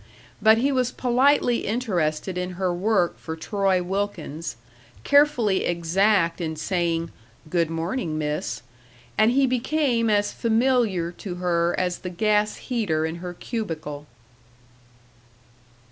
[0.41, 4.55] But he was politely interested in her work for Troy Wilkins,
[5.03, 7.11] carefully exact in saying,
[7.51, 8.63] "Good morning, miss,"
[9.15, 14.07] and he became as familiar to her as the gas heater in her cubicle.